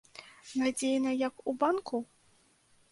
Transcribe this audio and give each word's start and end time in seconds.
Надзейна, 0.61 1.11
як 1.27 1.47
у 1.53 1.57
банку? 1.65 2.03